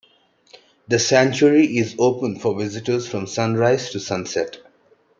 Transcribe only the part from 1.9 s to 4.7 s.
open for visitors from sunrise to sunset.